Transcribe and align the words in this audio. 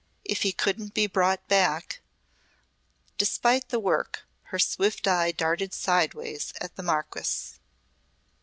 If 0.25 0.41
he 0.41 0.51
couldn't 0.51 0.95
be 0.95 1.05
brought 1.05 1.47
back! 1.47 2.01
Despite 3.19 3.69
the 3.69 3.79
work 3.79 4.23
her 4.45 4.57
swift 4.57 5.05
eye 5.07 5.31
darted 5.31 5.75
sideways 5.75 6.53
at 6.59 6.75
the 6.75 6.81
Marquis. 6.81 7.59